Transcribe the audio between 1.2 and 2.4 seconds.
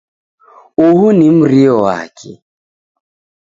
mrio wake.